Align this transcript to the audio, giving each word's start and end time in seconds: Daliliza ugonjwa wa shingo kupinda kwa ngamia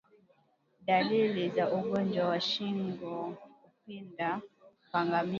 Daliliza 0.87 1.63
ugonjwa 1.71 2.27
wa 2.29 2.39
shingo 2.41 3.37
kupinda 3.63 4.41
kwa 4.91 5.05
ngamia 5.05 5.29